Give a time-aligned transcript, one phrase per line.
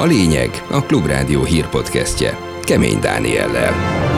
[0.00, 4.09] A lényeg a Klubrádió hírpodcastje Kemény Dániellel.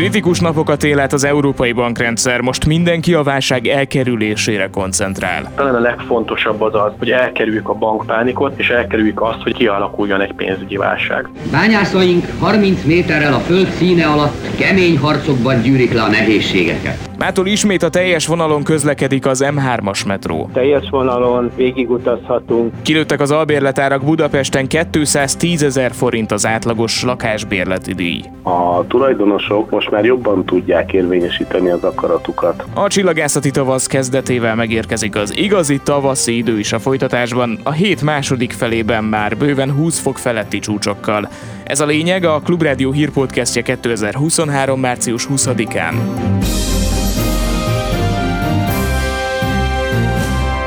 [0.00, 5.52] Kritikus napokat él át az európai bankrendszer, most mindenki a válság elkerülésére koncentrál.
[5.54, 10.32] Talán a legfontosabb az az, hogy elkerüljük a bankpánikot, és elkerüljük azt, hogy kialakuljon egy
[10.32, 11.28] pénzügyi válság.
[11.50, 17.08] Bányászaink 30 méterrel a föld színe alatt kemény harcokban gyűrik le a nehézségeket.
[17.20, 20.50] Mától ismét a teljes vonalon közlekedik az M3-as metró.
[20.52, 22.72] Teljes vonalon végigutazhatunk.
[22.82, 28.22] Kilőttek az albérletárak Budapesten 210 ezer forint az átlagos lakásbérleti díj.
[28.42, 32.64] A tulajdonosok most már jobban tudják érvényesíteni az akaratukat.
[32.74, 38.52] A csillagászati tavasz kezdetével megérkezik az igazi tavaszi idő is a folytatásban, a hét második
[38.52, 41.28] felében már bőven 20 fok feletti csúcsokkal.
[41.64, 44.80] Ez a lényeg a Klubrádió hírpodcastje 2023.
[44.80, 45.94] március 20-án.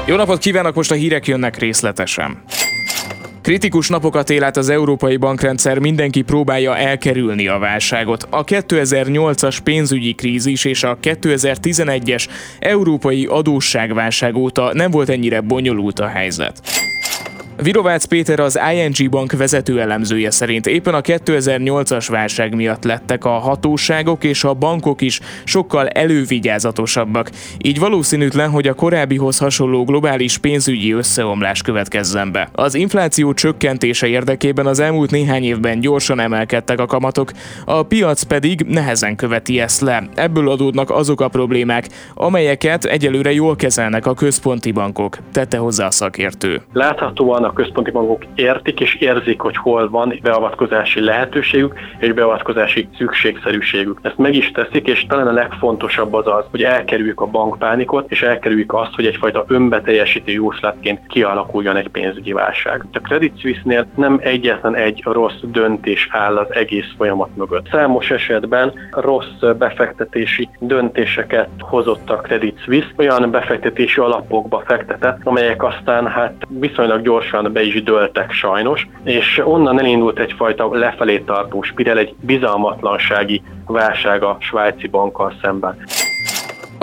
[0.05, 2.44] Jó napot kívánok, most a hírek jönnek részletesen.
[3.44, 8.27] Kritikus napokat él át az európai bankrendszer, mindenki próbálja elkerülni a válságot.
[8.30, 12.27] A 2008-as pénzügyi krízis és a 2011-es
[12.59, 16.61] európai adósságválság óta nem volt ennyire bonyolult a helyzet.
[17.62, 23.30] Virovácz Péter az ING Bank vezető elemzője szerint éppen a 2008-as válság miatt lettek a
[23.30, 27.30] hatóságok és a bankok is sokkal elővigyázatosabbak.
[27.58, 32.50] Így valószínűtlen, hogy a korábbihoz hasonló globális pénzügyi összeomlás következzen be.
[32.52, 37.31] Az infláció csökkentése érdekében az elmúlt néhány évben gyorsan emelkedtek a kamatok,
[37.66, 40.04] a piac pedig nehezen követi ezt le.
[40.16, 45.92] Ebből adódnak azok a problémák, amelyeket egyelőre jól kezelnek a központi bankok, tette hozzá a
[45.92, 46.62] szakértő.
[46.74, 54.00] Láthatóan a központi bankok értik és érzik, hogy hol van beavatkozási lehetőségük és beavatkozási szükségszerűségük.
[54.02, 58.22] Ezt meg is teszik, és talán a legfontosabb az az, hogy elkerüljük a bankpánikot, és
[58.22, 62.85] elkerüljük azt, hogy egyfajta önbeteljesítő jóslatként kialakuljon egy pénzügyi válság.
[62.94, 67.68] A Credit Suisse-nél nem egyetlen egy rossz döntés áll az egész folyamat mögött.
[67.72, 76.07] Számos esetben rossz befektetési döntéseket hozott a Credit Suisse, olyan befektetési alapokba fektetett, amelyek aztán
[76.07, 81.97] hát viszonylag gyorsan gyorsan be is dőltek sajnos, és onnan elindult egyfajta lefelé tartó spirál,
[81.97, 85.77] egy bizalmatlansági válság a svájci bankkal szemben.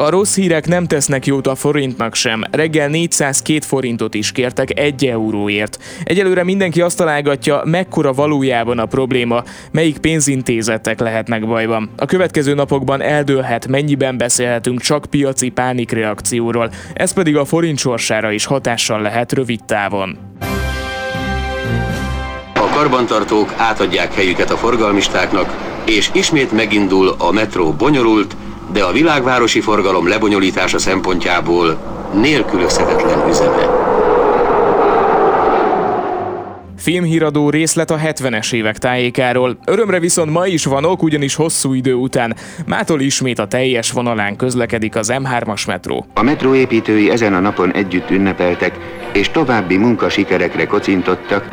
[0.01, 2.43] A rossz hírek nem tesznek jót a forintnak sem.
[2.51, 5.79] Reggel 402 forintot is kértek egy euróért.
[6.05, 11.91] Egyelőre mindenki azt találgatja, mekkora valójában a probléma, melyik pénzintézetek lehetnek bajban.
[11.97, 18.45] A következő napokban eldőlhet, mennyiben beszélhetünk csak piaci pánikreakcióról, ez pedig a forint sorsára is
[18.45, 20.30] hatással lehet rövid távon
[22.71, 28.37] karbantartók átadják helyüket a forgalmistáknak, és ismét megindul a metró bonyolult,
[28.73, 31.79] de a világvárosi forgalom lebonyolítása szempontjából
[32.15, 33.81] nélkülözhetetlen üzeme.
[36.81, 39.59] Filmhíradó részlet a 70-es évek tájékáról.
[39.65, 42.37] Örömre viszont ma is van ok, ugyanis hosszú idő után
[42.67, 46.07] mától ismét a teljes vonalán közlekedik az M3-as metró.
[46.15, 48.79] A metró építői ezen a napon együtt ünnepeltek,
[49.13, 51.49] és további munkasikerekre kocintottak.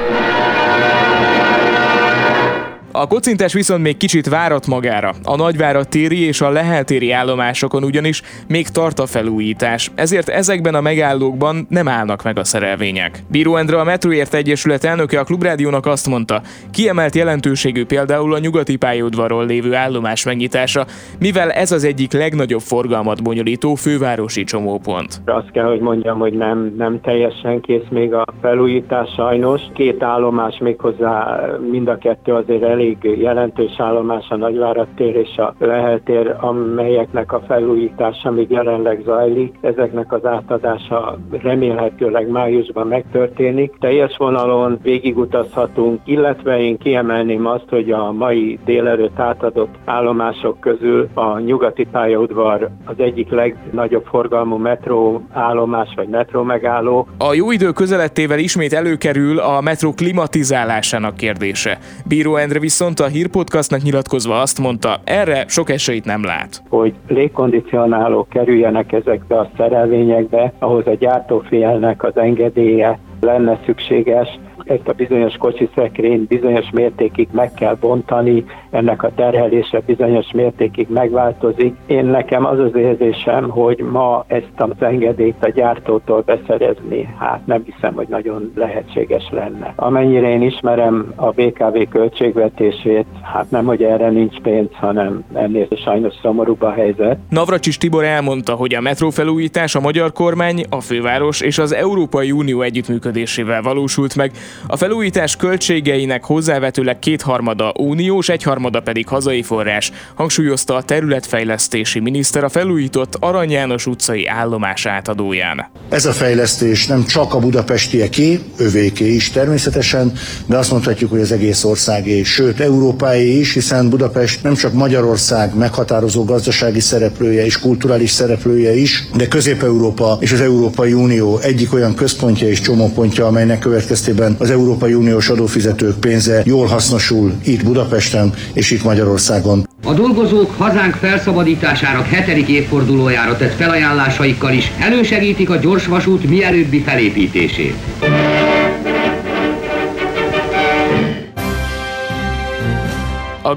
[3.00, 5.12] A kocintás viszont még kicsit várat magára.
[5.24, 10.76] A Nagyvárad téri és a Lehel téri állomásokon ugyanis még tart a felújítás, ezért ezekben
[10.76, 13.24] a megállókban nem állnak meg a szerelvények.
[13.32, 16.42] Bíró Endre a Metroért Egyesület elnöke a Klubrádiónak azt mondta,
[16.72, 20.86] kiemelt jelentőségű például a nyugati pályaudvarról lévő állomás megnyitása,
[21.20, 25.22] mivel ez az egyik legnagyobb forgalmat bonyolító fővárosi csomópont.
[25.26, 29.62] Azt kell, hogy mondjam, hogy nem, nem teljesen kész még a felújítás sajnos.
[29.74, 31.42] Két állomás méghozzá
[31.72, 36.36] mind a kettő azért elég elég jelentős állomás a Nagyvárad tér és a Lehel tér,
[36.40, 39.56] amelyeknek a felújítása még jelenleg zajlik.
[39.62, 43.74] Ezeknek az átadása remélhetőleg májusban megtörténik.
[43.80, 51.40] Teljes vonalon végigutazhatunk, illetve én kiemelném azt, hogy a mai délelőtt átadott állomások közül a
[51.40, 57.08] nyugati pályaudvar az egyik legnagyobb forgalmú metró állomás vagy metró megálló.
[57.18, 61.80] A jó idő közelettével ismét előkerül a metró klimatizálásának kérdése.
[62.06, 66.64] Bíró Endre viszont a hírpodcastnak nyilatkozva azt mondta, erre sok esélyt nem lát.
[66.70, 74.94] Hogy légkondicionálók kerüljenek ezekbe a szerelvényekbe, ahhoz a gyártófélnek az engedélye lenne szükséges, ezt a
[74.94, 81.76] bizonyos kocsiszekrényt bizonyos mértékig meg kell bontani, ennek a terhelése bizonyos mértékig megváltozik.
[81.86, 87.64] Én nekem az az érzésem, hogy ma ezt az engedélyt a gyártótól beszerezni, hát nem
[87.66, 89.74] hiszem, hogy nagyon lehetséges lenne.
[89.76, 96.14] Amennyire én ismerem a BKV költségvetését, hát nem, hogy erre nincs pénz, hanem ennél sajnos
[96.22, 97.18] szomorúbb a helyzet.
[97.30, 102.62] Navracsis Tibor elmondta, hogy a metrófelújítás a magyar kormány, a főváros és az Európai Unió
[102.62, 104.32] együttműködésével valósult meg.
[104.68, 112.50] A felújítás költségeinek hozzávetőleg kétharmada uniós, egyharmada pedig hazai forrás, hangsúlyozta a területfejlesztési miniszter a
[112.50, 115.70] felújított Arany János utcai állomás átadóján.
[115.90, 120.12] Ez a fejlesztés nem csak a budapestieké, övéké is természetesen,
[120.46, 125.56] de azt mondhatjuk, hogy az egész országé, sőt Európáé is, hiszen Budapest nem csak Magyarország
[125.56, 131.96] meghatározó gazdasági szereplője és kulturális szereplője is, de Közép-Európa és az Európai Unió egyik olyan
[131.96, 138.72] központja és csomópontja, amelynek következtében az Európai Uniós adófizetők pénze jól hasznosul itt Budapesten és
[138.72, 139.68] itt Magyarországon.
[139.84, 147.76] A dolgozók hazánk felszabadításának hetedik évfordulójára tett felajánlásaikkal is elősegítik a gyorsvasút mielőbbi felépítését.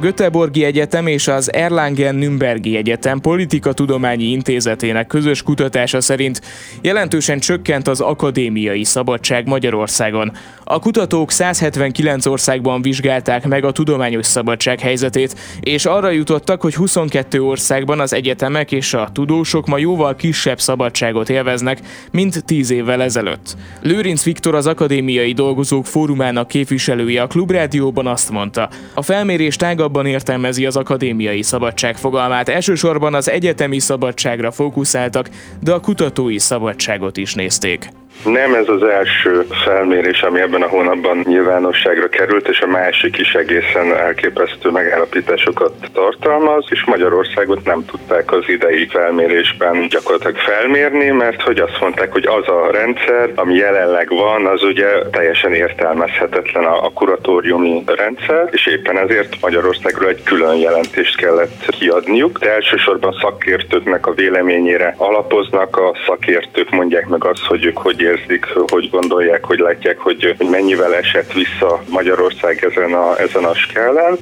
[0.01, 6.41] Göteborgi Egyetem és az Erlangen-Nürnbergi Egyetem Politikatudományi Intézetének közös kutatása szerint
[6.83, 10.33] jelentősen csökkent az akadémiai szabadság Magyarországon.
[10.65, 17.43] A kutatók 179 országban vizsgálták meg a tudományos szabadság helyzetét, és arra jutottak, hogy 22
[17.43, 21.79] országban az egyetemek és a tudósok ma jóval kisebb szabadságot élveznek,
[22.11, 23.57] mint 10 évvel ezelőtt.
[23.83, 29.57] Lőrinc Viktor az Akadémiai Dolgozók Fórumának képviselője a Klubrádióban azt mondta, a felmérés
[29.91, 35.29] tágabban értelmezi az akadémiai szabadság fogalmát, elsősorban az egyetemi szabadságra fókuszáltak,
[35.61, 37.91] de a kutatói szabadságot is nézték.
[38.25, 43.35] Nem ez az első felmérés, ami ebben a hónapban nyilvánosságra került, és a másik is
[43.35, 51.59] egészen elképesztő megállapításokat tartalmaz, és Magyarországot nem tudták az idei felmérésben gyakorlatilag felmérni, mert hogy
[51.59, 57.83] azt mondták, hogy az a rendszer, ami jelenleg van, az ugye teljesen értelmezhetetlen a, kuratóriumi
[57.87, 64.95] rendszer, és éppen ezért Magyarországról egy külön jelentést kellett kiadniuk, de elsősorban szakértőknek a véleményére
[64.97, 70.35] alapoznak, a szakértők mondják meg azt, hogy ők hogy érzik, hogy gondolják, hogy látják, hogy
[70.51, 74.19] mennyivel esett vissza Magyarország ezen a, ezen a skálán.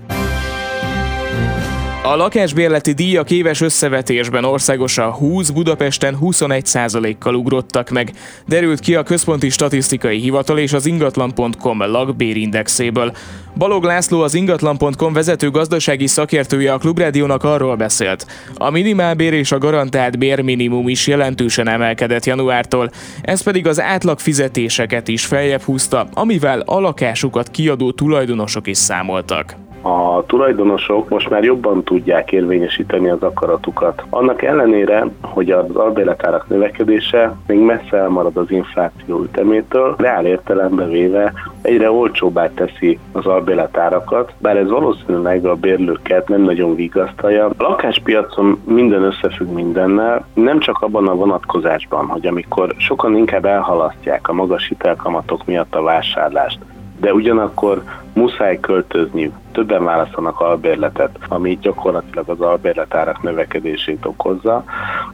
[2.09, 8.13] A lakásbérleti díjak éves összevetésben országosan 20, Budapesten 21 kal ugrottak meg,
[8.47, 13.13] derült ki a Központi Statisztikai Hivatal és az ingatlan.com lakbérindexéből.
[13.57, 18.27] Balog László az ingatlan.com vezető gazdasági szakértője a Klubrádiónak arról beszélt.
[18.55, 22.91] A minimálbér és a garantált bérminimum is jelentősen emelkedett januártól,
[23.23, 29.68] ez pedig az átlag fizetéseket is feljebb húzta, amivel a lakásukat kiadó tulajdonosok is számoltak
[29.83, 34.03] a tulajdonosok most már jobban tudják érvényesíteni az akaratukat.
[34.11, 41.33] Annak ellenére, hogy az albérletárak növekedése még messze elmarad az infláció ütemétől, reál értelembe véve
[41.63, 47.47] egyre olcsóbbá teszi az albérletárakat, bár ez valószínűleg a bérlőket nem nagyon vigasztalja.
[47.47, 54.29] A lakáspiacon minden összefügg mindennel, nem csak abban a vonatkozásban, hogy amikor sokan inkább elhalasztják
[54.29, 56.59] a magas hitelkamatok miatt a vásárlást,
[57.01, 57.83] de ugyanakkor
[58.19, 64.65] muszáj költözni, többen választanak albérletet, ami gyakorlatilag az albérletárak növekedését okozza.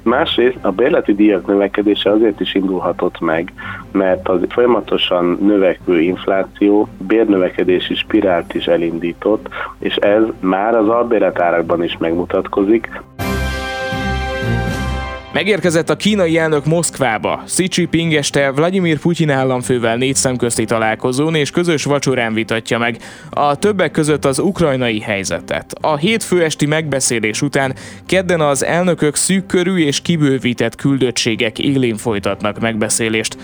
[0.03, 3.53] Másrészt a bérleti díjak növekedése azért is indulhatott meg,
[3.93, 9.49] mert az folyamatosan növekvő infláció bérnövekedési spirált is elindított,
[9.79, 12.89] és ez már az albérletárakban is megmutatkozik.
[15.35, 17.43] Megérkezett a kínai elnök Moszkvába.
[17.47, 22.97] Xi Jinping este Vladimir Putyin államfővel négy szemközti találkozón és közös vacsorán vitatja meg
[23.31, 25.73] a többek között az ukrajnai helyzetet.
[25.81, 27.75] A hétfő esti megbeszélés után
[28.07, 33.37] kedden az elnökök szűkkörű és kibővített küldöttségek élén folytatnak megbeszélést.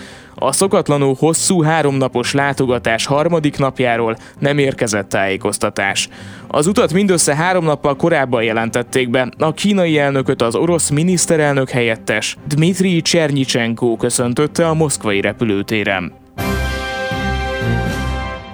[0.43, 6.09] A szokatlanul hosszú háromnapos látogatás harmadik napjáról nem érkezett tájékoztatás.
[6.47, 12.37] Az utat mindössze három nappal korábban jelentették be, a kínai elnököt az orosz miniszterelnök helyettes
[12.47, 16.20] Dmitri Csernyicsenko köszöntötte a moszkvai repülőtéren.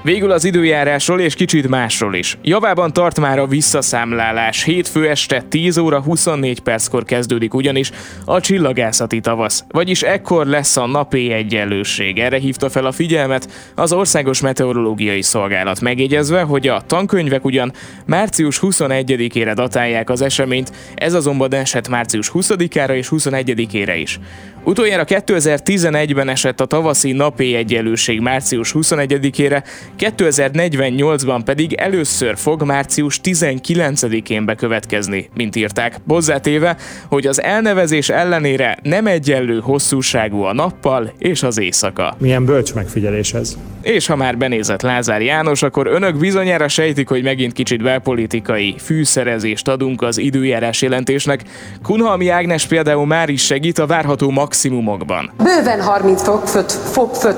[0.08, 2.38] Végül az időjárásról és kicsit másról is.
[2.42, 4.64] Javában tart már a visszaszámlálás.
[4.64, 7.92] Hétfő este 10 óra 24 perckor kezdődik ugyanis
[8.26, 9.64] a csillagászati tavasz.
[9.70, 12.20] Vagyis ekkor lesz a napi egyenlőség.
[12.20, 17.74] Erre hívta fel a figyelmet az Országos Meteorológiai Szolgálat megjegyezve, hogy a tankönyvek ugyan
[18.06, 24.20] március 21-ére datálják az eseményt, ez azonban esett március 20-ára és 21-ére is.
[24.67, 29.63] Utoljára 2011-ben esett a tavaszi napi egyenlőség március 21-ére,
[30.00, 36.00] 2048-ban pedig először fog március 19-én bekövetkezni, mint írták.
[36.07, 42.15] Hozzátéve, hogy az elnevezés ellenére nem egyenlő hosszúságú a nappal és az éjszaka.
[42.17, 43.57] Milyen bölcs megfigyelés ez.
[43.81, 49.67] És ha már benézett Lázár János, akkor önök bizonyára sejtik, hogy megint kicsit belpolitikai fűszerezést
[49.67, 51.41] adunk az időjárás jelentésnek.
[51.83, 55.32] Kunhalmi Ágnes például már is segít a várható maximumokban.
[55.44, 57.38] Bőven 30 fok, fok, fok, fok,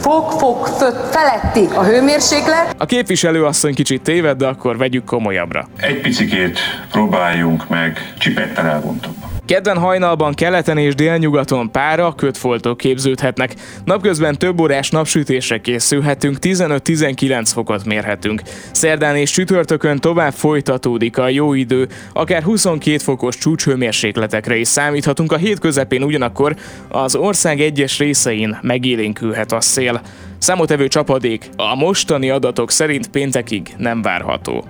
[0.00, 2.74] fok, fok, fok feletti a hőmérséklet.
[2.78, 5.68] A képviselő asszony kicsit téved, de akkor vegyük komolyabbra.
[5.76, 6.58] Egy picikét
[6.90, 9.14] próbáljunk meg csipettel elvontani.
[9.48, 13.54] Kedden hajnalban keleten és délnyugaton pára, kötfoltok képződhetnek.
[13.84, 18.42] Napközben több órás napsütésre készülhetünk, 15-19 fokot mérhetünk.
[18.72, 25.36] Szerdán és csütörtökön tovább folytatódik a jó idő, akár 22 fokos csúcshőmérsékletekre is számíthatunk, a
[25.36, 26.56] hét közepén ugyanakkor
[26.88, 30.00] az ország egyes részein megélénkülhet a szél.
[30.38, 34.64] Számotevő csapadék a mostani adatok szerint péntekig nem várható.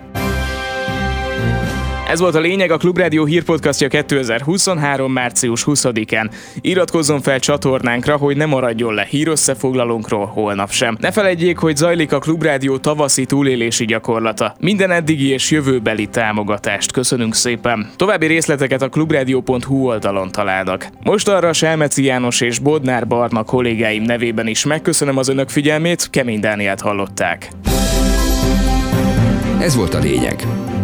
[2.08, 5.12] Ez volt a lényeg a Klubrádió hírpodcastja 2023.
[5.12, 6.30] március 20-án.
[6.60, 10.96] Iratkozzon fel csatornánkra, hogy ne maradjon le hírösszefoglalónkról holnap sem.
[11.00, 14.54] Ne felejtjék, hogy zajlik a Klubrádió tavaszi túlélési gyakorlata.
[14.60, 17.90] Minden eddigi és jövőbeli támogatást köszönünk szépen.
[17.96, 20.88] További részleteket a klubrádió.hu oldalon találnak.
[21.02, 26.40] Most arra Selmeci János és Bodnár Barna kollégáim nevében is megköszönöm az önök figyelmét, Kemény
[26.40, 27.50] Dániát hallották.
[29.60, 30.46] Ez volt a lényeg.